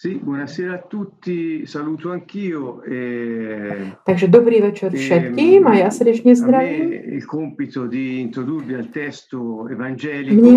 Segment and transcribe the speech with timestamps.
[0.00, 2.80] Sì, buonasera a tutti, saluto anch'io.
[2.80, 6.88] E, Takže dobrý večer všetkým a ja srdečne zdravím.
[7.20, 10.40] il compito di introdurvi al testo evangelico.
[10.40, 10.56] Mne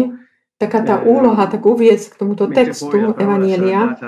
[0.55, 3.99] taká tá úloha, tak uviesť k tomuto textu Evanielia,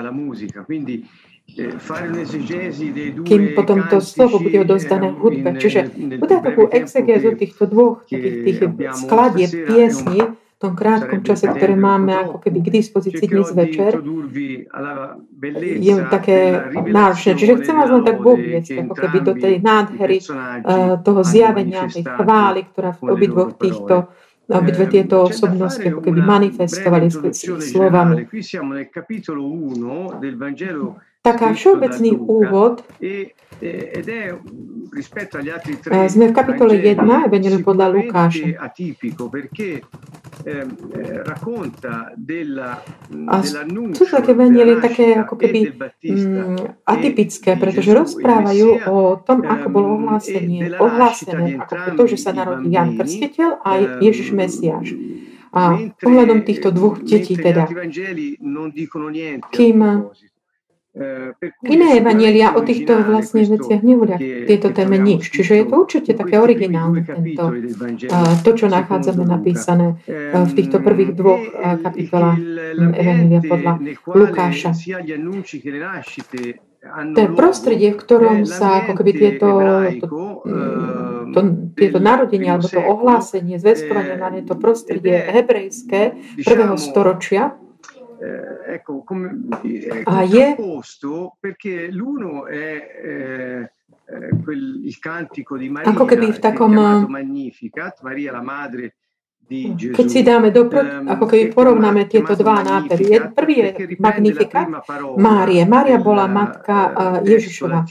[3.28, 5.60] kým potom to slovo bude odozdané v hudbe.
[5.60, 8.58] Čiže bude takú exegézu týchto dvoch takých tých
[9.04, 10.32] skladieb, piesní,
[10.66, 14.02] tom krátkom čase, ktoré máme ako keby k dispozícii dnes večer,
[15.78, 16.38] je také
[16.90, 17.38] náročné.
[17.38, 22.02] Čiže chcem vás len tak vôbiecť, ako keby do tej nádhery uh, toho zjavenia, tej
[22.02, 24.10] chvály, ktorá v obidvoch týchto
[24.46, 27.10] obidve tieto osobnosti ako keby manifestovali
[27.62, 28.26] slovami.
[31.26, 32.86] Taká všeobecný úvod
[36.06, 38.46] sme v kapitole 1 Evangelium podľa Lukáša.
[43.26, 45.74] A sú to také Evangelie také ako keby
[46.86, 52.94] atypické, pretože rozprávajú o tom, ako bolo ohlásenie, ohlásené, ako to, že sa narodí Jan
[52.94, 54.94] Krstiteľ a Ježiš Mesiáš.
[55.50, 57.66] A pohľadom týchto dvoch detí teda,
[59.50, 59.78] kým
[61.68, 64.16] Iné evanielia o týchto vlastne veciach nehovoria
[64.48, 65.28] tieto téme nič.
[65.28, 67.52] Čiže je to určite také originálne, tento,
[68.40, 70.00] to, čo nachádzame napísané
[70.32, 71.44] v týchto prvých dvoch
[71.84, 72.40] kapitolách
[72.96, 73.72] Evanielia podľa
[74.08, 74.72] Lukáša.
[76.86, 79.48] To je prostredie, v ktorom sa ako keby tieto,
[80.00, 80.06] to,
[81.34, 81.40] to,
[81.74, 86.14] tieto narodenia alebo to ohlásenie, zvestovanie na to prostredie hebrejské
[86.46, 87.65] prvého storočia, eh,
[88.76, 93.72] ecco, come, è ah, contrapposto perché l'uno è eh,
[94.06, 96.74] eh, quel, il cantico di Maria, Ako keby v takom,
[97.08, 98.94] Magnificat, Maria la madre
[99.46, 100.66] keď si dáme do,
[101.06, 103.30] ako keby porovnáme tieto dva nápery.
[103.30, 103.68] Prvý je
[104.02, 104.66] Magnificat
[105.14, 105.62] Márie.
[105.62, 106.76] Mária bola matka
[107.22, 107.86] eh, Ježišova,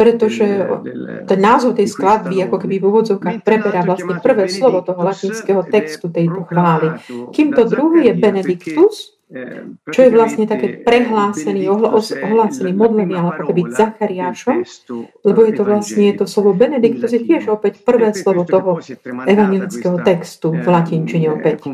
[0.00, 0.46] pretože
[1.28, 6.08] ten názov tej skladby ako keby v úvodzovkách preberá vlastne prvé slovo toho latinského textu
[6.08, 6.96] tejto chvály.
[7.36, 9.13] Kým to druhý je Benedictus,
[9.90, 14.62] čo je vlastne také prehlásený, ohlásený modlený, ale ako keby Zachariášom,
[15.26, 18.78] lebo je to vlastne to slovo Benediktus je tiež opäť prvé slovo toho
[19.26, 21.66] evangelického textu v latinčine opäť.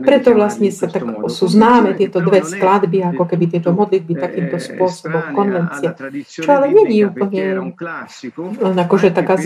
[0.00, 5.34] Preto vlastne sa tak sú známe tieto dve skladby, ako keby tieto modlitby takýmto spôsobom,
[5.36, 5.92] konvencia.
[6.24, 7.72] Čo ale není úplne
[8.36, 9.36] len akože taká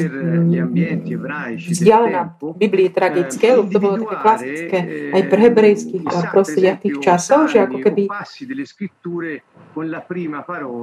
[1.57, 4.79] vzdialená Biblii tragické, lebo to bolo také klasické
[5.15, 8.03] aj pre hebrejských prostrediach tých časov, to, že ako keby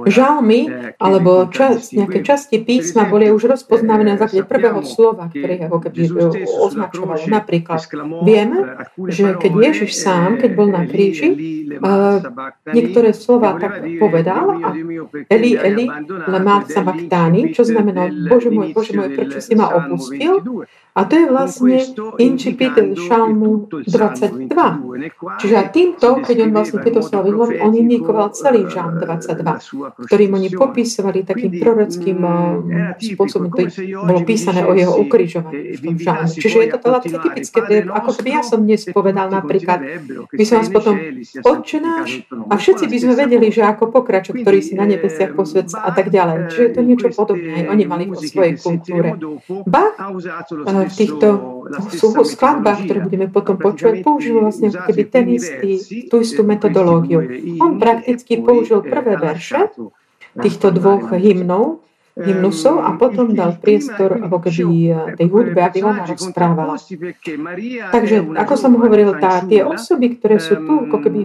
[0.08, 5.60] žalmy eh, alebo čas, nejaké časti písma boli už rozpoznávané na základe prvého slova, ktoré
[5.68, 6.00] ako keby
[6.42, 7.22] označovalo.
[7.30, 7.80] Napríklad
[8.26, 8.58] vieme,
[9.06, 11.36] že keď Ježiš sám, keď bol na kríži,
[12.72, 14.68] niektoré slova tak povedal a
[15.28, 20.64] Eli, Eli, lama sabachthani, čo znamená Bože môj, Bože môj, prečo si ma opustil?
[20.98, 21.78] A to je vlastne
[22.18, 24.50] incipit šalmu 22.
[25.38, 30.30] Čiže a týmto, keď on vlastne tieto slova vyhovoril, on indikoval celý žalm 22, ktorým
[30.34, 32.18] oni popisovali takým prorockým
[32.98, 36.34] spôsobom, ktorý bolo písané o jeho ukrižovaní v tom žalmu.
[36.34, 39.78] Čiže je to teda typické, ako keby ja som dnes povedal napríklad,
[40.34, 40.98] by som vás potom
[41.46, 45.78] Otče náš a všetci by sme vedeli, že ako pokračujú, ktorý si na nebesiach posvedc
[45.78, 46.50] a tak ďalej.
[46.50, 49.14] Čiže je to niečo podobné, aj oni mali vo svojej kultúre.
[49.62, 49.94] Bach
[50.88, 51.26] v týchto
[52.24, 55.78] skladbách, ktoré budeme potom počuť, použil vlastne keby ten istý,
[56.08, 57.20] tú istú metodológiu.
[57.60, 59.68] On prakticky použil prvé verše
[60.38, 61.84] týchto dvoch hymnov,
[62.18, 64.74] hymnusov a potom dal priestor ako keby
[65.14, 66.74] tej hudbe, aby ona rozprávala.
[67.94, 71.20] Takže, ako som hovoril, tá, tie osoby, ktoré sú tu, ako keby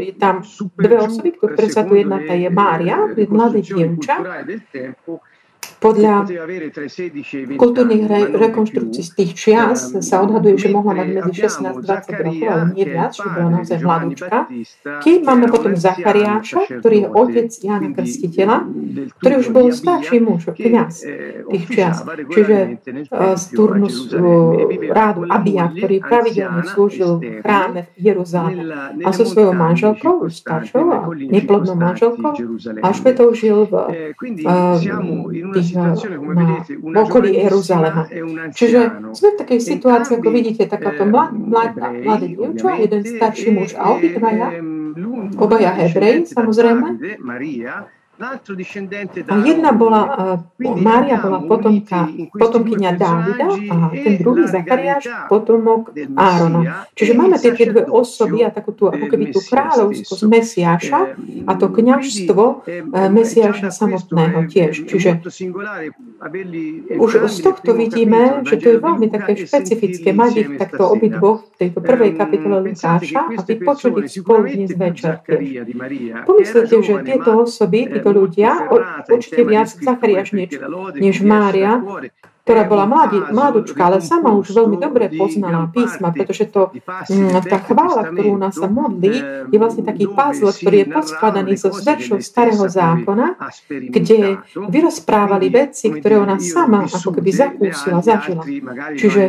[0.00, 0.42] je tam
[0.78, 4.18] dve osoby, ktoré sa tu jedna, tá je Mária, mladé dievča,
[5.80, 6.28] podľa
[7.56, 12.26] kultúrnych re- rekonštrukcií z tých čias sa odhaduje, že mohla mať medzi 16 a 20
[12.28, 14.36] rokov, ale nie viac, že bola naozaj mladúčka.
[15.00, 18.56] Keď máme potom Zachariáša, ktorý je otec Jana Krstiteľa,
[19.18, 21.00] ktorý už bol starší muž, kniaz
[21.48, 22.04] tých čias.
[22.06, 22.56] Čiže
[23.40, 24.12] z turnus
[24.92, 28.62] rádu Abia, ktorý pravidelne slúžil v chráme v Jeruzaleme
[29.00, 32.36] a so svojou manželkou, už staršou a neplodnou manželkou,
[32.84, 33.74] až to žil v
[35.56, 35.94] tých na,
[37.04, 38.08] okolí Jeruzalema.
[38.54, 38.80] Čiže
[39.14, 43.94] sme v takej situácii, ako vidíte, takáto mlad, mlad, mladé dievča, jeden starší muž a
[43.94, 44.48] obidvaja,
[45.38, 46.86] obaja hebrej, samozrejme,
[48.20, 52.04] A jedna bola, uh, Mária bola potomka,
[52.36, 56.84] potomkyňa Dávida a ten druhý Zachariáš potomok Árona.
[56.92, 61.00] Čiže máme tie dve osoby a takú tú, ako keby tú kráľovskosť Mesiáša
[61.48, 62.44] a to kňažstvo
[63.08, 64.84] Mesiáša samotného tiež.
[64.84, 65.24] Čiže
[66.98, 71.54] už z tohto vidíme, že to je veľmi také špecifické mať ich takto obidvoch v
[71.56, 75.24] tejto prvej kapitole Lukáša a vypočuť ich spolu dnes večer.
[76.28, 78.68] Pomyslite, že tieto osoby, títo ľudia,
[79.08, 80.60] určite viac Zachariáš než,
[81.00, 81.80] než Mária,
[82.50, 87.62] ktorá bola mladí, mladúčka, ale sama už veľmi dobre poznala písma, pretože to, mm, tá
[87.62, 92.66] chvála, ktorú nás sa modlí, je vlastne taký puzzle, ktorý je poskladaný zo veršov starého
[92.66, 93.38] zákona,
[93.70, 98.42] kde vyrozprávali veci, ktoré ona sama ako keby zakúsila, zažila.
[98.98, 99.22] Čiže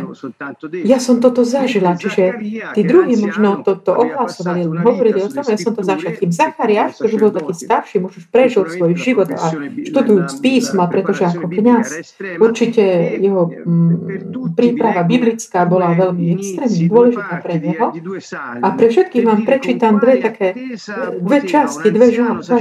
[0.82, 2.42] ja som toto zažila, čiže
[2.74, 6.18] tí druhí možno toto ohlasovali, hovorili o tom, ja som to zažila.
[6.18, 11.46] Tým Zachariáš, ktorý bol taký starší, už prežil svoj život a študujúc písma, pretože ako
[11.46, 12.02] kniaz
[12.42, 17.86] určite jeho mm, príprava biblická bola veľmi extrémne dôležitá pre neho.
[18.62, 20.54] A pre všetkých vám prečítam dve také,
[21.20, 22.08] dve časti, dve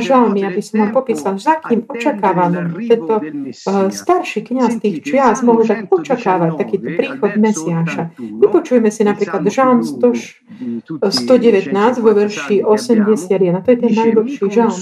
[0.01, 5.63] žalmy, aby som vám popísal, za kým očakávam tento uh, starší kniaz tých čias mohol
[5.68, 8.15] tak očakávať takýto príchod Mesiáša.
[8.18, 11.71] Vypočujeme si napríklad žalm 119
[12.01, 13.63] vo verši 81.
[13.63, 14.80] To je ten najdlhší žalm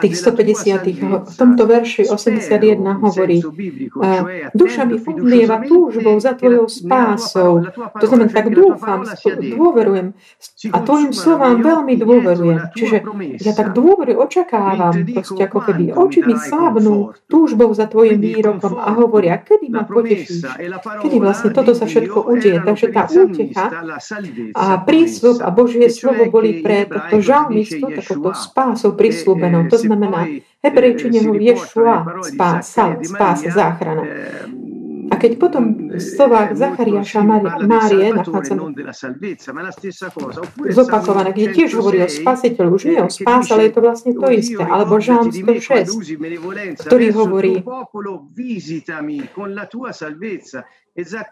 [0.00, 1.28] tých 150.
[1.28, 3.40] V tomto verši 81 hovorí,
[4.54, 7.66] duša mi odlieva túžbou za tvojou spásou.
[7.74, 10.16] To znamená, tak dúfam, dôverujem
[10.72, 12.60] a tvojim slovám veľmi dôverujem.
[12.74, 12.96] Čiže
[13.40, 18.90] ja tak dôverujem, očakávam, proste ako keby oči mi slabnú túžbou za tvojim výrokom a
[18.96, 20.44] hovoria, kedy ma potešíš,
[21.04, 22.58] kedy vlastne toto sa všetko udeje.
[22.64, 23.66] Takže tá útecha
[24.54, 29.70] a prísľub a Božie slovo boli pre tohto žalmistu takoto spásou prísľub zalúbenou.
[29.70, 30.20] To znamená,
[30.62, 34.04] hebrejčine ho Ješua, spása, spása, záchrana.
[35.04, 37.20] A keď potom v slovách Zachariáša
[37.60, 38.72] Márie nachádzame
[40.72, 44.32] zopakované, kde tiež hovorí o spasiteľu, už nie o spás, ale je to vlastne to
[44.32, 44.64] isté.
[44.64, 47.60] Alebo Žám 106, ktorý hovorí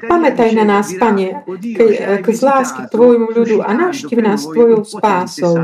[0.09, 1.47] Pamätaj na nás, Pane,
[2.19, 5.55] k z lásky k Tvojmu ľudu a navštív nás Tvojou spásou.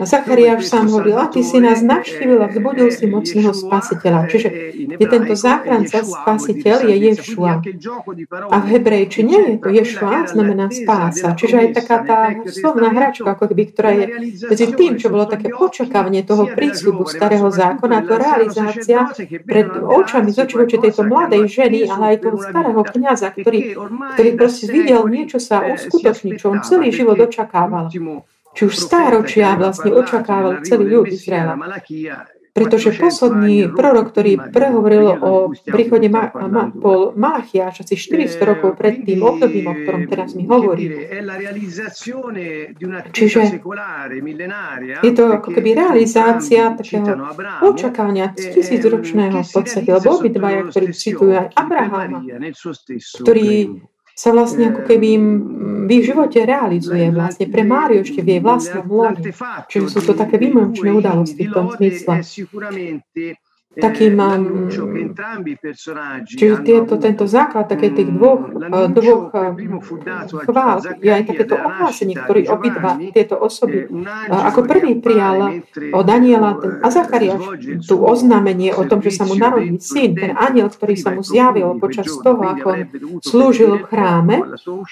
[0.00, 4.32] A Zachariáš sám hovoril, a Ty si nás navštívil a vzbudil si mocného spasiteľa.
[4.32, 4.48] Čiže
[4.96, 7.60] je tento záchranca, spasiteľ je Ješua.
[8.48, 11.36] A v hebrejčine je to Ješua, znamená spása.
[11.36, 14.04] Čiže aj taká tá slovná hračka, ako keby, ktorá je
[14.48, 19.04] medzi tým, čo bolo také očakávanie toho prísľubu starého zákona, to realizácia
[19.44, 23.74] pred očami z oči tejto mladej ženy, ale aj toho starého kniaza, ktorý,
[24.14, 27.90] ktorý proste videl niečo sa uskutočniť, čo on celý život očakával.
[28.52, 31.58] Či už stáročia vlastne očakával celý ľud Izraela.
[32.52, 35.32] Pretože posledný prorok, ktorý prehovoril o
[35.64, 40.44] príchode ma, ma, bol Malachiáš asi 400 rokov pred tým obdobím, o ktorom teraz mi
[40.44, 40.84] hovorí.
[43.08, 43.40] Čiže
[45.00, 47.08] je to ako keby realizácia takého
[47.64, 52.20] očakávania tisícročného v podstate, lebo obidvaja, ktorí citujú aj Abrahama,
[53.24, 53.80] ktorý
[54.12, 55.26] sa vlastne ako keby im
[55.88, 59.20] v ich živote realizuje vlastne pre Máriu ešte v jej vlastnom lone.
[59.66, 62.22] Čiže sú to také výmočné udalosti v tom smysle
[63.72, 64.68] takým, um,
[66.28, 69.56] čiže tieto, tento základ také tých dvoch, uh, dvoch uh,
[70.44, 73.88] chvál je aj takéto ohlásenie, ktorý obidva tieto osoby
[74.28, 77.42] ako prvý prijal od Daniela a Zachariáš
[77.86, 81.78] tu oznámenie o tom, že sa mu narodí syn, ten aniel, ktorý sa mu zjavil
[81.78, 82.68] počas toho, ako
[83.22, 84.36] slúžil v chráme,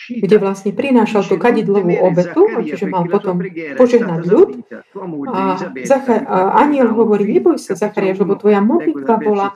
[0.09, 3.41] kde vlastne prinášal tú kadidlovú obetu, čiže mal potom
[3.77, 4.51] požehnať ľud.
[5.31, 5.41] A,
[5.85, 6.25] Zachar,
[6.57, 9.47] aniel hovorí, neboj sa, Zachariáš, lebo tvoja modlitba bola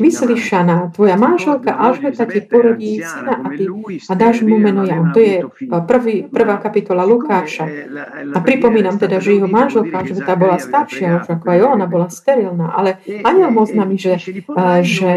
[0.00, 0.96] vyslyšaná.
[0.96, 3.68] Tvoja manželka Alžbeta ti porodí syna a ty
[4.08, 5.12] a dáš mu meno Jan.
[5.12, 5.44] To je
[5.84, 7.68] prvý, prvá kapitola Lukáša.
[8.32, 12.72] A pripomínam teda, že jeho manželka Alžbeta bola staršia, už ako aj ona bola sterilná,
[12.72, 14.16] ale aniel oznámi, že,
[14.80, 15.10] že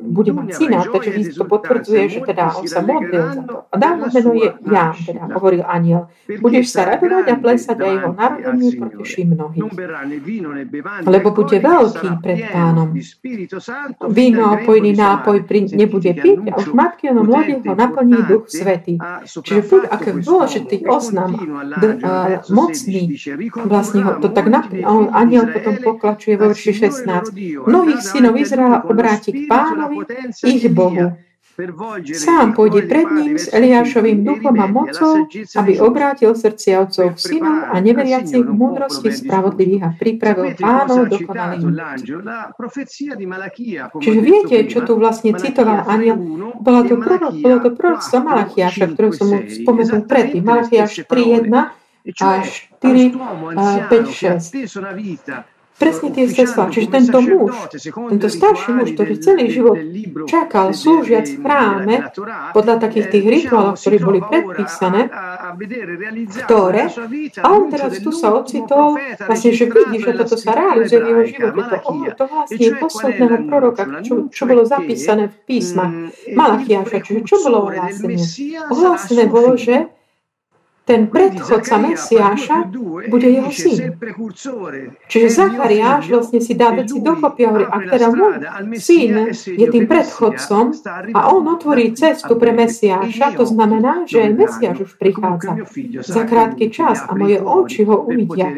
[0.00, 3.56] bude mať syna, takže to potvrdzuje, že teda on sa modlil za to.
[3.68, 6.06] A dá mu meno je Jan, teda hovoril aniel.
[6.40, 9.70] Budeš sa radovať a plesať a jeho narodenie proteší mnohých.
[11.04, 12.93] Lebo bude veľký pred pánom
[14.08, 18.50] víno a pojný nápoj pri, nebude piť a už matky ono mladých ho naplní duch
[18.50, 18.98] svetý.
[19.24, 21.34] Čiže furt, aké dôležitý oznam,
[21.80, 23.16] d, uh, mocný,
[23.64, 24.82] vlastne ho to tak naplní.
[24.84, 27.34] A on aniel potom poklačuje vo verši 16.
[27.66, 30.04] Mnohých synov Izraela obráti k pánovi,
[30.44, 31.16] ich Bohu
[32.18, 35.22] Sám pôjde pred ním s Eliášovým duchom a mocou,
[35.54, 41.78] aby obrátil srdcia otcov k synom a neveriacich v múdrosti spravodlivých a pripravil pánov dokonalým.
[44.02, 46.18] Čiže viete, čo tu vlastne citoval aniel?
[46.58, 50.42] Bola to prorok, bolo to proroctvo Malachiaša, ktorú som mu spomenul predtým.
[50.42, 51.54] Malachiaš 3.1
[52.18, 56.70] a 4, 5, 6 presne tie svetlá.
[56.70, 59.78] Čiže tento muž, tento starší muž, ktorý celý život
[60.30, 61.96] čakal slúžiac v chráme
[62.54, 65.10] podľa takých tých rituálov, ktorí boli predpísané,
[66.46, 66.90] ktoré,
[67.42, 71.22] a on teraz tu sa ocitol, vlastne, že vidí, že toto sa realizuje v jeho
[71.30, 71.76] živote.
[71.84, 75.92] To, oh, to vlastne posledného proroka, čo, čo bolo zapísané v písmach
[76.30, 76.98] Malachiaša.
[77.02, 78.18] Čiže čo bolo ohlásené?
[78.70, 79.93] Ohlásené bolo, že
[80.84, 82.68] ten predchodca Mesiáša
[83.08, 83.96] bude jeho syn.
[85.08, 88.34] Čiže Zachariáš vlastne si dá veci dokopy a hovorí, ak teda môj
[88.76, 90.76] syn je tým predchodcom
[91.16, 95.56] a on otvorí cestu pre Mesiáša, to znamená, že Mesiáš už prichádza
[96.04, 98.52] za krátky čas a moje oči ho uvidia.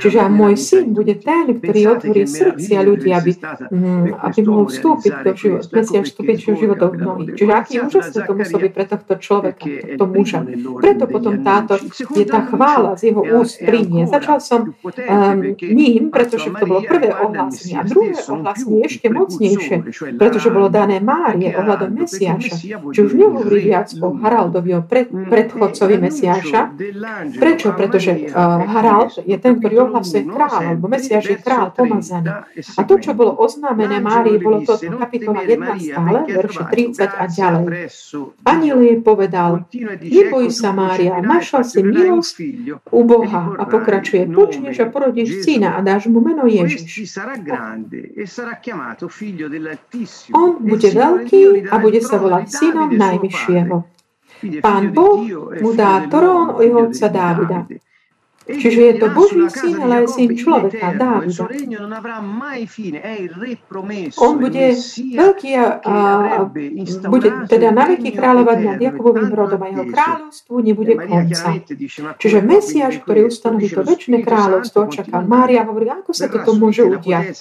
[0.00, 3.36] Čiže môj syn bude ten, ktorý otvorí srdcia ľudí, aby,
[3.68, 7.36] mm, aby mohol vstúpiť do života, Mesiáš vstúpiť do životov mnohých.
[7.36, 10.40] Čiže aký úžasný to musel byť pre tohto človeka, tohto muža.
[10.80, 11.74] Preto potom tá táto,
[12.14, 14.06] je tá chvála z jeho úst prínie.
[14.06, 17.74] Začal som um, ním, pretože to bolo prvé ohlásenie.
[17.80, 19.76] A druhé ohlásenie ešte mocnejšie,
[20.14, 22.54] pretože bolo dané Márie ohľadom Mesiáša,
[22.94, 26.60] že už nehovorí viac o Haraldovi, o pred, predchodcovi Mesiáša.
[27.34, 27.74] Prečo?
[27.74, 32.46] Pretože uh, Harald je ten, ktorý ohlasuje král, alebo Mesiáš je král pomazaný.
[32.76, 37.64] A to, čo bolo oznámené Márii, bolo to kapitola 1 stále, verše 30 a ďalej.
[38.44, 39.64] Aniel jej povedal,
[40.00, 42.36] neboj sa Mária, máš našla si milosť
[42.92, 47.08] u Boha a pokračuje, počneš a porodíš syna a dáš mu meno Ježiš.
[50.36, 51.40] On bude veľký
[51.72, 53.76] a bude sa volať synom Najvyššieho.
[54.60, 55.24] Pán Boh
[55.64, 57.64] mu dá trón o jeho otca Dávida
[58.48, 61.44] Čiže je to Boží syn, ale aj syn človeka, Dávida.
[64.16, 64.64] On bude
[64.96, 66.38] veľký a, a
[67.12, 71.48] bude teda na veky kráľovať nad Jakubovým rodom a jeho kráľovstvu nebude konca.
[72.16, 77.36] Čiže Mesiáš, ktorý ustanoví to väčšie kráľovstvo, očaká Mária, hovorí, ako sa toto môže udiať.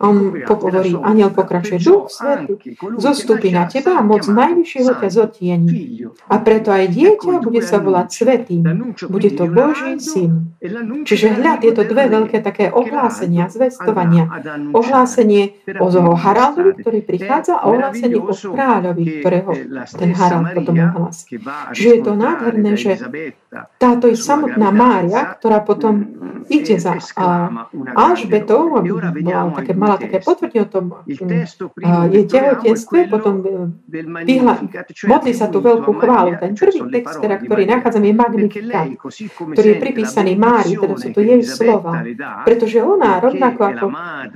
[0.00, 6.08] On pohovorí, aniel pokračuje, duch svetý, zostupí na teba a moc najvyššieho ťa zotiení.
[6.32, 8.64] A preto aj dieťa bude sa volať svetým.
[9.12, 10.54] Bude to Boží syn.
[11.04, 14.30] Čiže hľad, je to dve veľké také ohlásenia, zvestovania.
[14.70, 19.50] Ohlásenie o Haraldovi, ktorý prichádza a ohlásenie o kráľovi, ktorého
[19.98, 21.36] ten Harald potom ohlási.
[21.74, 22.92] Čiže je to nádherné, že
[23.82, 26.06] táto je samotná Mária, ktorá potom
[26.48, 26.96] ide za
[27.92, 30.84] Alžbetou, bola také, mala také potvrdenie o tom
[32.08, 33.44] je tehotenstve, potom
[34.24, 34.54] vyhla,
[35.04, 36.38] modli sa tu veľkú chválu.
[36.38, 38.86] Ten prvý text, teda, ktorý nachádzame, je Magnificat,
[39.52, 40.03] ktorý je pripísaný
[40.36, 42.04] Mári, teda sú to jej slova.
[42.44, 43.86] Pretože ona rovnako ako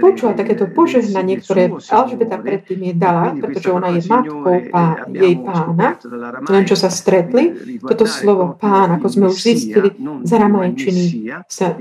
[0.01, 5.97] počula takéto požehnanie, ktoré Alžbeta predtým jej dala, pretože ona je matkou pá, jej pána,
[6.49, 9.91] len čo sa stretli, toto slovo pán, ako sme už zistili
[10.25, 11.05] z ramajčiny,
[11.49, 11.77] sa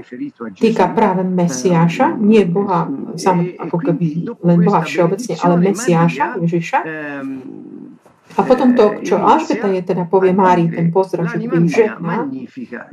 [0.57, 2.87] týka práve Mesiáša, nie Boha,
[3.19, 4.07] sam, ako keby
[4.43, 6.79] len Boha všeobecne, ale Mesiáša, Ježiša.
[8.37, 12.29] A potom to, čo Alžbeta je teda povie Márii, ten pozdrav, že žehná,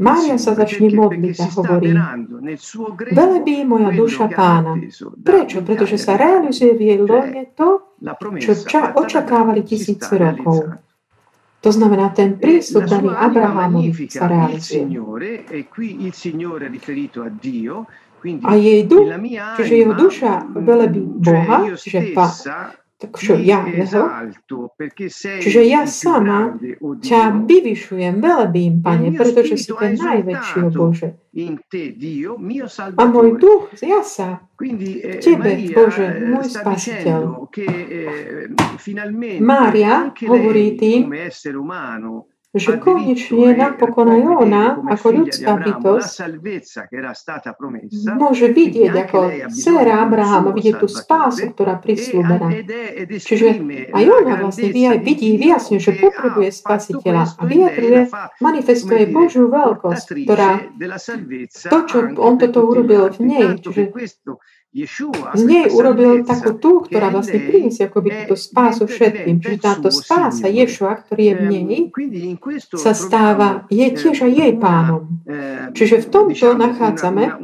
[0.01, 1.93] Mária sa začne modliť a hovorí,
[3.13, 4.81] velebí moja duša pána.
[5.21, 5.61] Prečo?
[5.61, 7.93] Pretože sa realizuje v jej lone to,
[8.41, 10.81] čo ča- očakávali tisíce rokov.
[11.61, 14.85] To znamená, ten prístup daný Abrahamovi sa realizuje.
[18.45, 19.09] A jej duch,
[19.61, 22.33] čiže jeho duša velebí Boha, čiže pa,
[23.11, 24.09] takže ja jeho.
[25.21, 31.09] Čiže ja sama ťa vyvyšujem, velebím, Pane, pretože si ten najväčší, o Bože.
[32.95, 34.41] A môj duch jasa
[35.21, 37.21] Tebe, Bože, môj spasiteľ.
[39.43, 41.11] Mária hovorí tým,
[42.55, 46.15] že konečne napokon aj ona, ako ľudská bytosť,
[48.15, 49.19] môže vidieť ako
[49.51, 52.55] dcera Abrahama, vidieť tú spásu, ktorá prislúbená.
[53.11, 53.59] Čiže
[53.91, 54.71] aj ona vlastne
[55.03, 58.01] vidí vyjasne, že potrebuje spasiteľa a vyjadruje,
[58.39, 60.63] manifestuje Božiu veľkosť, ktorá
[61.51, 63.91] to, čo on toto urobil v nej, čiže
[64.75, 69.39] z nej urobil takú tú, ktorá vlastne priniesie akoby túto spásu všetkým.
[69.39, 71.83] Čiže táto spása Ješua, ktorý je v nej,
[72.75, 75.23] sa stáva, je tiež aj jej pánom.
[75.79, 77.39] Čiže v tomto nachádzame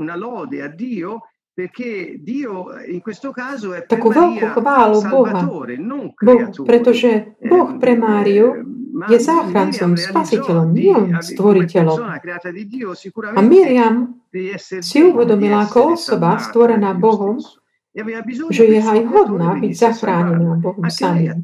[3.87, 5.43] takú veľkú chválu Boha.
[6.19, 8.67] Boh, pretože Boh pre Máriu
[9.07, 11.99] je záchrancom, spasiteľom, nie stvoriteľom.
[13.33, 14.20] A Miriam
[14.81, 17.43] si uvedomila ako osoba stvorená Bohom,
[18.55, 21.43] že je aj hodná byť zachránená Bohom samým.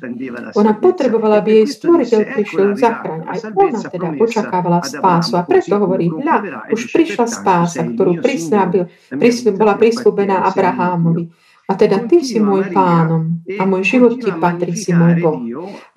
[0.55, 3.21] Ona potrebovala, aby jej stvoriteľ prišiel zachráň.
[3.26, 5.35] Aj ona teda očakávala spásu.
[5.35, 11.26] A preto hovorí, hľa, už prišla spása, ktorú prisľub, bola prislúbená Abrahámovi.
[11.67, 15.43] A teda ty si môj pánom a môj život ti patrí, si môj Boh.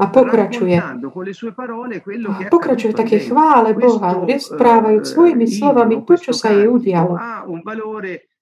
[0.02, 0.74] A pokračuje.
[0.82, 7.14] A pokračuje v takej chvále Boha, rozprávajúc svojimi slovami to, čo sa jej udialo.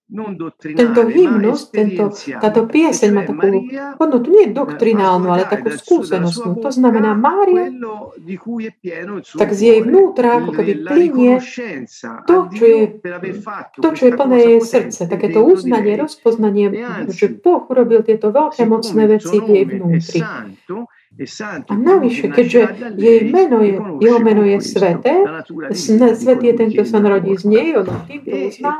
[0.07, 3.67] Tento hymnus, tento, táto pieseň má takú
[3.99, 6.63] hodnotu, nie doktrinálnu, ale takú skúsenostnú.
[6.63, 7.67] To znamená, Mária,
[9.35, 11.43] tak z jej vnútra ako keby plinie
[12.23, 12.83] to, čo je,
[13.83, 15.11] to, čo je plné jej srdce.
[15.11, 16.71] Takéto uznanie, rozpoznanie,
[17.11, 20.19] že Boh urobil tieto veľké mocné veci v jej vnútri.
[21.67, 22.61] A navyše, keďže
[22.93, 25.25] jej meno je, jeho meno je sveté,
[26.13, 28.71] svet je ten, kto sa narodí z nej, ona tým to uzná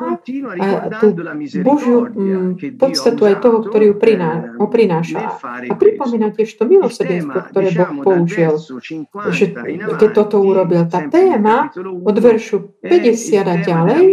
[0.57, 0.65] a
[1.01, 1.07] tú
[1.65, 5.41] Božiu mm, podstatu aj toho, ktorý ju priná, ho prináša.
[5.41, 8.53] A pripomína tiež to milosrdenstvo, ktoré Boh použil,
[9.33, 9.45] že
[9.97, 10.85] keď toto urobil.
[10.87, 14.03] Tá téma od veršu 50 a ďalej,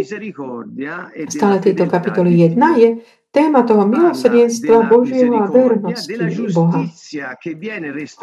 [1.29, 2.89] stále tejto kapitoly 1 je
[3.35, 6.15] Téma toho milosrdenstva Božieho a vernosti
[6.55, 6.87] Boha.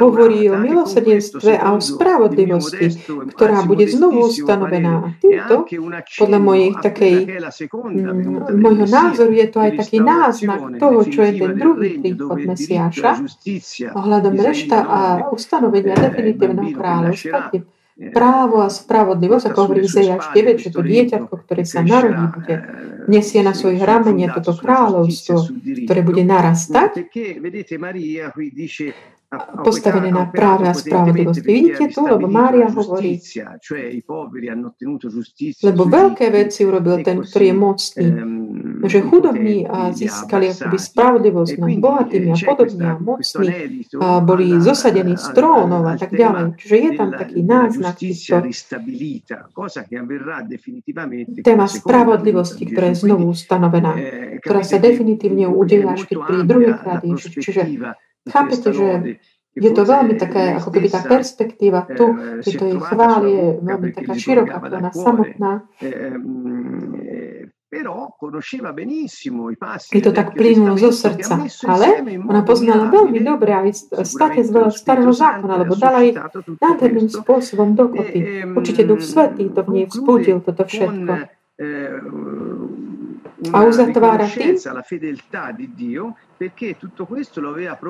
[0.01, 5.13] hovorí o milosrdenstve a o spravodlivosti, ktorá bude znovu ustanovená.
[5.21, 5.69] Týmto,
[6.17, 11.53] podľa mojich takej, mm, môjho názoru, je to aj taký náznak toho, čo je ten
[11.61, 13.13] druhý príchod Mesiáša
[13.93, 17.53] ohľadom rešta a ustanovenia definitívneho kráľovstva,
[18.13, 22.55] právo a spravodlivosť, ako hovorí Izajáš 9, že to dieťatko, ktoré sa narodí, bude
[23.07, 25.37] nesie na svojich ramene toto kráľovstvo,
[25.87, 27.13] ktoré bude narastať
[29.65, 31.41] postavené na práve a spravodlivosti.
[31.41, 33.17] Vidíte tu, lebo Mária hovorí,
[35.63, 38.07] lebo veľké veci urobil ten, ktorý je mocný,
[38.85, 43.49] že chudobní a získali akoby spravodlivosť nad bohatými a podobne a mocní
[43.97, 46.61] a boli zosadení z trónov a tak ďalej.
[46.61, 48.37] Čiže je tam taký náznak týchto
[51.41, 53.97] téma spravodlivosti, ktorá je znovu ustanovená,
[54.45, 57.33] ktorá sa definitívne udeje až keď pri druhýkrát Ježiš.
[57.41, 57.63] Čiže
[58.31, 58.89] Chápete, že
[59.53, 62.09] je to veľmi také, ako keby tá perspektíva tu,
[62.41, 65.53] že to je chvál je veľmi taká široká, ona samotná.
[69.93, 73.69] Je to tak plynulo zo srdca, ale ona poznala veľmi dobre aj
[74.05, 76.17] state z starého zákona, lebo dala ich
[76.61, 78.45] nádherným spôsobom dokopy.
[78.53, 81.13] Určite Duch Svetý to v nej vzbudil, toto všetko.
[83.51, 84.55] A uzatvára tým,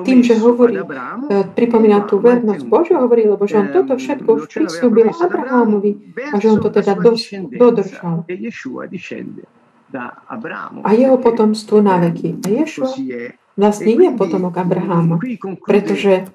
[0.03, 4.43] tým, že hovorí, eh, pripomína tú vernosť Božiu, hovorí, lebo že on toto všetko už
[4.49, 6.97] prislúbil Abrahámovi a že on to teda
[7.53, 8.25] dodržal.
[10.81, 12.41] A jeho potomstvo na veky.
[12.41, 12.89] A Ješua
[13.53, 15.15] vlastne je potomok Abraháma,
[15.61, 16.25] pretože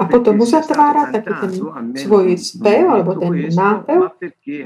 [0.00, 1.52] a potom uzatvára taký ten
[2.00, 4.00] svoj spev, alebo ten nápev,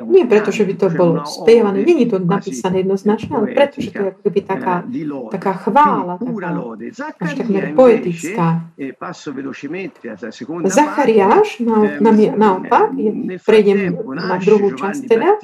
[0.06, 3.90] nie preto, že by to bolo spievané, nie je to napísané jednoznačne, ale preto, že
[3.90, 4.74] to je ako keby taká,
[5.34, 6.50] taká chvála, taká,
[7.20, 8.46] až takmer poetická.
[10.66, 12.94] Zachariáš, na, na, naopak,
[13.42, 15.38] prejdem na druhú časť teda,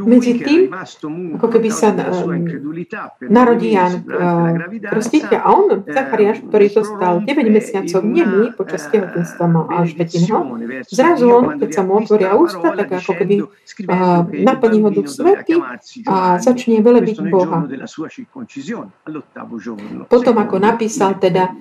[0.00, 0.72] medzi tým,
[1.36, 1.92] ako keby sa
[3.28, 4.00] narodí Jan
[4.80, 9.92] Krstiteľ a on, Zachariáš, ktorý to stal 9 mesiacov nemý počas tehotenstva mal až
[10.32, 10.40] ho,
[10.88, 13.44] zrazu on, keď sa mu otvoria ústa, tak ako keby
[14.40, 15.60] naplní ho Duch Svetý
[16.08, 17.68] a začne velebiť Boha.
[20.08, 21.52] Potom, ako napísal teda,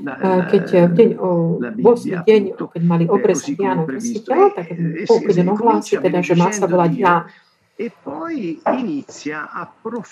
[0.47, 2.23] keď v deň o 8.
[2.23, 4.71] deň, keď mali obrezať Jána Krstiteľa, tak
[5.03, 7.27] keď on ohlási teda, že má sa volať Ján,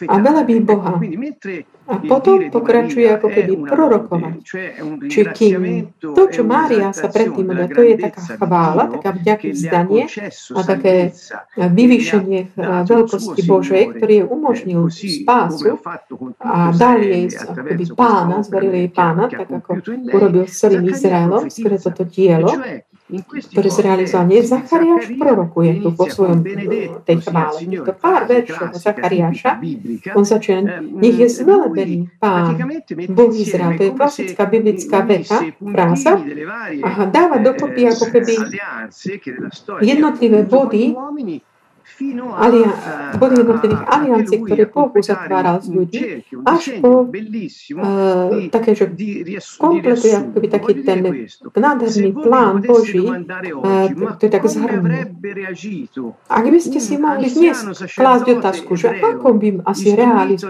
[0.08, 0.96] a velebí Boha.
[1.88, 4.40] A potom pokračuje ako keby prorokovať.
[5.08, 5.64] Či kým
[6.00, 10.04] to, čo Mária sa predtým modlila, to je taká chvála, taká vďaky vzdanie
[10.56, 11.12] a také
[11.60, 12.56] vyvýšenie
[12.88, 15.80] veľkosti Božej, ktorý jej umožnil spásu
[16.44, 21.84] a dal jej akoby pána, zveril jej pána, tak ako urobil s celým Izraelom, skrze
[21.84, 22.52] toto dielo,
[23.08, 24.28] ktoré zrealizoval.
[24.28, 26.44] Nie, Zachariáš prorokuje tu po svojom
[27.08, 27.60] tej chvále.
[27.80, 29.64] To pár veršov Zachariáša,
[30.12, 32.60] on začína, nech je zvelebený pán
[33.08, 33.80] Boh Izrael.
[33.80, 36.20] To je klasická biblická veta, fráza.
[36.84, 38.34] A dáva dokopy ako keby
[39.80, 40.92] jednotlivé body
[42.38, 42.72] alia,
[43.18, 46.06] boli jednotlivých aliancií, ktoré Boh uzatváral s ľuďmi,
[46.46, 48.86] až po uh, také, že
[49.58, 51.00] kompletuje akoby taký ten
[51.58, 55.10] nádherný plán Boží, uh, to je tak zhrnul.
[56.30, 57.58] Ak by ste si mohli dnes
[57.98, 60.46] klásť otázku, že ako by asi realiz,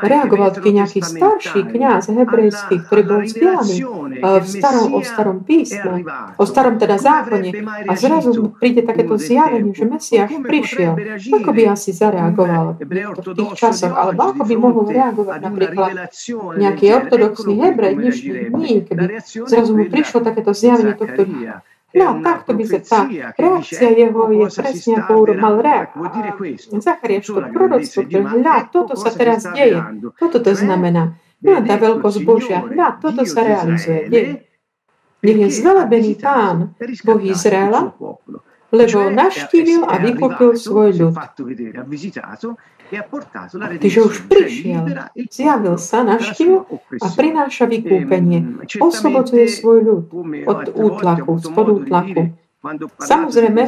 [0.00, 6.06] reagoval taký nejaký starší kniaz hebrejský, ktorý bol vzdelaný uh, v starom, o starom písme,
[6.40, 7.50] o starom teda zákone
[7.84, 9.84] a zrazu príde takéto zjavenie, že
[10.26, 10.92] Mesiáš prišiel.
[11.40, 13.94] Ako by asi zareagoval v tých časoch?
[13.94, 15.92] Alebo ako by mohol reagovať napríklad
[16.58, 19.04] nejaký ortodoxný hebrej dnešných dní, keby
[19.48, 21.22] zrazu mu prišlo takéto zjavenie tohto
[21.90, 23.00] No, takto by sa tá
[23.34, 26.22] reakcia jeho je presne ako mal reagovať.
[26.78, 29.82] Zachariáš to proroctvo, ktoré hľa, toto sa teraz deje.
[30.14, 31.18] Toto to znamená.
[31.42, 34.06] No, tá veľkosť Božia, hľa, toto sa realizuje.
[34.06, 34.32] Deje.
[35.20, 36.72] Nech je zvelebený Pán,
[37.04, 37.92] Boh Izraela,
[38.70, 41.14] lebo naštívil a vykúpil svoj ľud.
[43.78, 44.82] Tyže už prišiel,
[45.30, 46.66] zjavil sa, naštívil
[46.98, 48.66] a prináša vykúpenie.
[48.82, 50.02] Oslobodzuje svoj ľud
[50.46, 52.34] od útlaku, spod útlaku.
[53.00, 53.62] Samozrejme,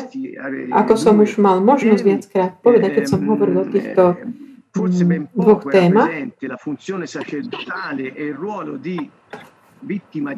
[0.75, 4.21] ako som už mal možnosť viackrát povedať, keď som hovoril o týchto
[5.33, 6.13] dvoch témach,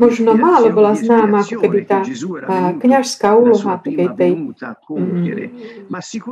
[0.01, 2.01] Možno málo bola známa ako keby tá
[2.81, 5.53] kniažská úloha tej, tej, mm,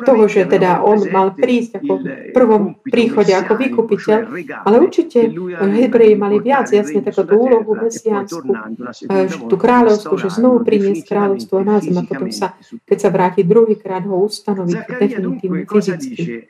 [0.08, 4.18] toho, že teda on mal prísť ako v prvom príchode ako vykupiteľ,
[4.64, 5.28] ale určite
[5.60, 8.48] Hebreji mali viac jasne takúto úlohu mesiánsku,
[9.48, 12.56] tú kráľovskú, že znovu priniesť kráľovstvo na zem a potom sa,
[12.88, 16.48] keď sa vráti druhýkrát, ho ustanoviť definitívne fyzicky.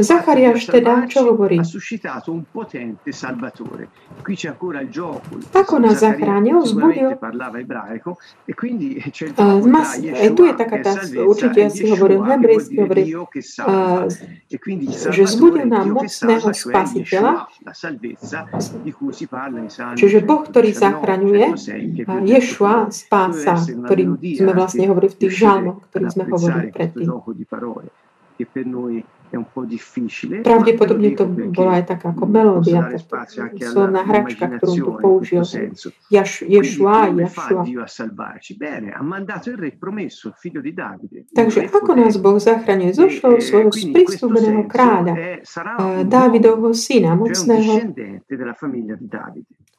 [0.00, 1.60] Zachariáš teda, čo hovorí?
[5.52, 7.18] Ako nás zachránil, zbudil.
[9.34, 9.98] Uh, mas,
[10.34, 10.92] tu je taká tá,
[11.26, 14.06] určite si hovoril hebrejsky, hovorí, uh,
[15.10, 17.50] že zbudil nám mocného spasiteľa,
[19.98, 21.46] čiže Boh, ktorý zachraňuje,
[22.30, 27.06] Ješua, spása, ktorý sme vlastne hovorili v tých žalmoch, ktorý sme hovorili predtým.
[30.42, 32.90] Pravdepodobne to bola aj taká ako melódia,
[33.62, 35.46] slovná hračka, ktorú tu použil
[36.10, 37.62] Jaš, Ješua, Jašua.
[41.30, 42.90] Takže ako nás Boh zachraňuje?
[42.90, 45.14] Zošlo svojho sprístúbeného kráľa,
[46.02, 47.94] Dávidovho syna, mocného.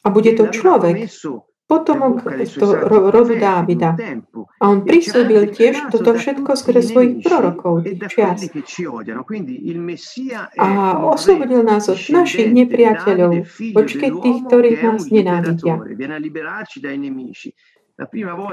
[0.01, 1.11] A bude to človek,
[1.71, 2.27] potomok
[2.59, 2.67] to
[3.15, 3.95] rodu Dávida.
[4.59, 8.43] A on prislúbil tiež toto všetko skrze svojich prorokov čias.
[10.59, 10.67] A
[10.99, 15.79] oslobodil nás od našich nepriateľov, počkej tých, ktorých nás nenávidia.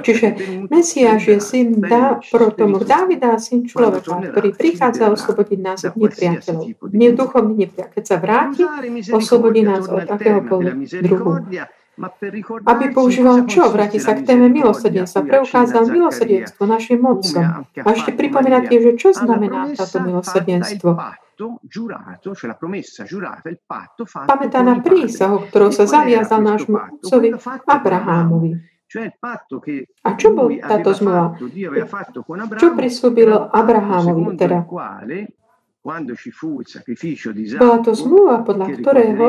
[0.04, 0.26] Čiže
[0.68, 6.64] Mesiáš je syn dá, protomok Dávida a syn človeka, ktorý prichádza oslobodiť nás od nepriateľov.
[6.92, 7.94] Nie duchovný nepriateľ.
[7.96, 8.62] Keď sa vráti,
[9.08, 11.32] oslobodí nás od akéhokoľvek druhu
[12.66, 13.66] aby používal čo?
[13.74, 15.26] Vráti sa k téme milosrdenstva.
[15.26, 17.66] Preukázal milosrdenstvo našim mocom.
[17.66, 20.94] A ešte pripomínate, že čo znamená táto milosrdenstvo?
[24.26, 27.34] Pamätá na prísahu, ktorou sa zaviazal nášmu otcovi
[27.66, 28.50] Abrahámovi.
[30.02, 31.36] A čo bol táto zmluva?
[32.56, 34.64] Čo prislúbil Abrahámovi teda?
[37.56, 39.26] Bola to zmluva, podľa ktorého,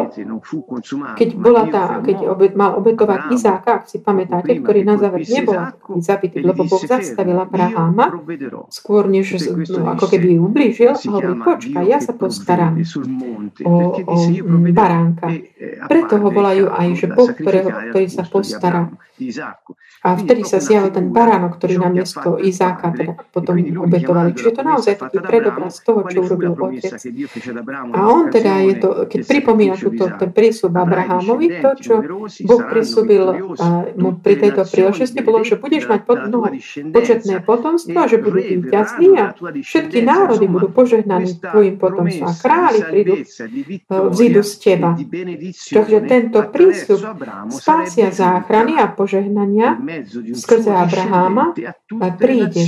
[1.16, 5.56] keď, bola tá, keď obet, mal obetovať Izáka, ak si pamätáte, ktorý na záver nebol
[6.04, 8.12] zabitý, lebo Boh zastavil Abraháma,
[8.68, 9.40] skôr než
[9.72, 12.76] no, ako keby ju ublížil, a hovorí, počkaj, ja sa postaram
[13.64, 14.16] o, o
[14.76, 15.32] baránka.
[15.88, 18.92] Preto ho volajú aj, že Boh, ktorého, ktorý sa postará.
[20.00, 24.32] A vtedy sa zjavil ten baránok, ktorý na miesto Izáka teda potom obetovali.
[24.32, 26.98] Čiže to naozaj taký predobraz toho, čo urobil otec.
[27.94, 31.94] A on teda je to, keď pripomína túto, ten prísľub Abrahámovi, to, čo
[32.46, 33.54] Boh prisúbil
[34.00, 36.46] mu pri tejto príležitosti, bolo, že budeš mať pod, no,
[36.94, 42.80] početné potomstvo a že budú víťazní a všetky národy budú požehnaní tvojim potomstvom a králi
[42.86, 43.14] prídu,
[43.88, 44.96] vzídu z teba.
[45.70, 47.02] Takže tento prísľub
[47.54, 49.78] spásia záchrany a požehnania
[50.34, 51.54] skrze Abraháma
[52.20, 52.64] príde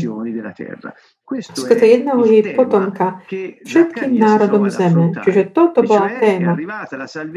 [1.40, 3.24] skrze jedného jej potomka
[3.64, 5.16] všetkým národom zeme.
[5.16, 6.60] Čiže toto bola téma,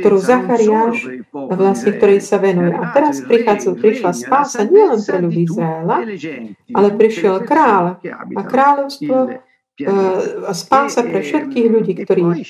[0.02, 2.74] ktorú Zachariáš, vlastne ktorej sa venuje.
[2.74, 5.96] A teraz prichádza, prišla spása nielen pre ľudí Izraela,
[6.74, 8.02] ale prišiel kráľ
[8.34, 9.16] a kráľovstvo
[9.74, 12.46] a spása pre všetkých ľudí, ktorí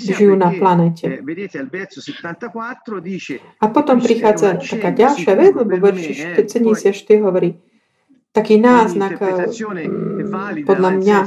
[0.00, 1.20] žijú na planete.
[3.60, 7.60] A potom prichádza taká ďalšia vec, lebo verši 74 hovorí,
[8.38, 11.18] taký náznak mm, podľa mňa.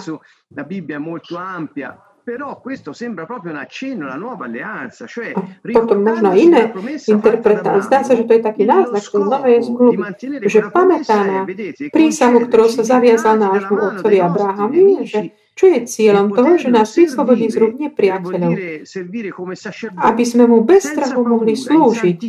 [0.51, 5.33] La Bibbia è molto ampia, Però questo sembra proprio un accenno alla nuova alleanza, cioè
[5.33, 6.69] potom možno iné
[7.09, 7.81] interpretácie.
[7.81, 9.97] Zdá sa, že to je taký náznak tej novej zmluvy,
[10.45, 11.41] že pamätá na
[11.89, 17.49] prísahu, ktorú sa zaviazal nášmu otcovi Abrahamovi, že čo je cieľom toho, že nás vyslobodí
[17.49, 18.53] z rúk nepriateľov,
[19.97, 22.21] aby sme mu bez strachu mohli slúžiť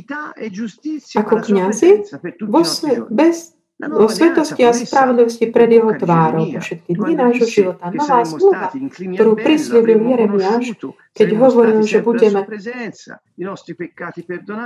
[1.21, 1.90] ako kniazy
[3.12, 7.90] bez vo svetosti a spravodlivosti pred jeho tvárou po všetky dni nášho života.
[7.90, 10.66] Nová zmluva, ktorú prislúbil Jeremiáš,
[11.12, 12.40] keď hovoril, že budeme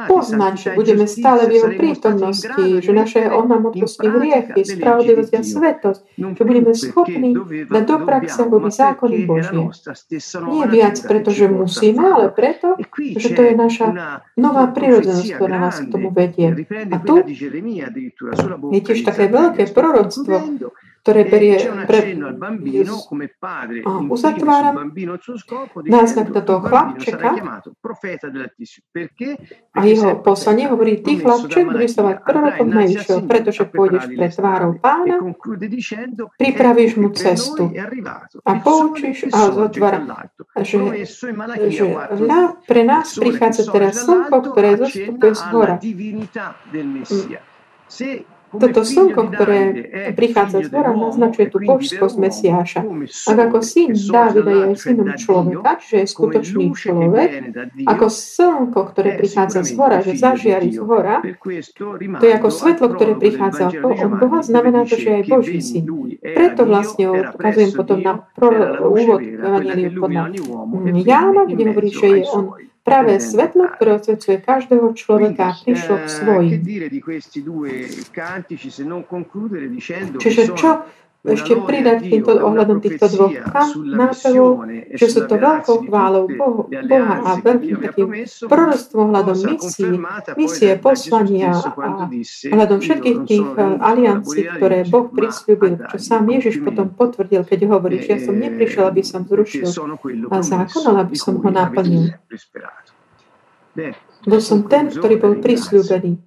[0.07, 5.41] poznať, že budeme stále v jeho prítomnosti, že naše on nám odpustí hriechy, spravodlivosť a
[5.43, 7.31] svetosť, že budeme schopní
[7.67, 9.65] dať do praxe ako zákony Božie.
[10.47, 13.87] Nie viac, pretože musíme, ale preto, že to je naša
[14.39, 16.69] nová prírodzenosť, ktorá nás k tomu vedie.
[16.93, 17.27] A tu
[18.71, 20.35] je tiež také veľké proroctvo,
[21.07, 21.55] ktoré berie
[21.87, 22.19] pre
[23.87, 24.75] a uzatvára
[25.87, 27.31] náznak do toho chlapčeka
[29.71, 34.73] a jeho poslanie hovorí, ty chlapček budeš sa mať prorokom najvyššieho, pretože pôjdeš pre tvárou
[34.83, 35.23] pána,
[36.35, 37.71] pripravíš mu cestu
[38.43, 40.27] a poučíš a zotvára,
[40.59, 41.07] že,
[41.71, 41.87] že
[42.67, 45.79] pre nás prichádza teraz slnko, ktoré zostupuje z hora.
[48.47, 49.59] Toto slnko, ktoré
[50.15, 52.81] prichádza z hora, naznačuje tú božskosť Mesiáša.
[53.27, 57.31] Ak ako syn Dávida je synom človeka, čiže je skutočný človek,
[57.91, 61.27] ako slnko, ktoré prichádza z hora, že zažiari z hora,
[61.99, 65.85] to je ako svetlo, ktoré prichádza od Boha, znamená to, že je Boží syn.
[66.23, 68.23] Preto vlastne ukazujem potom na
[68.79, 70.23] úvod Evangeliu podľa
[71.03, 72.45] Jána, kde hovorí, že je on
[72.87, 76.59] Práve svetlo, ktoré osvecuje každého človeka, prišlo k svojim.
[80.23, 80.87] Čiže čo
[81.27, 83.35] ešte pridať týmto ohľadom týchto dvoch
[83.75, 84.51] nápevov,
[84.95, 88.09] že sú to veľkou chválou Boha a veľkým takým
[88.47, 89.91] prorostvom ohľadom misie,
[90.39, 92.07] misie poslania a
[92.53, 98.17] ohľadom všetkých tých aliancií, ktoré Boh prislúbil, čo sám Ježiš potom potvrdil, keď hovorí, že
[98.17, 102.15] ja som neprišiel, aby som zrušil zákon, ale aby som ho naplnil.
[104.27, 106.19] Bol som ten, ktorý bol prislúbený.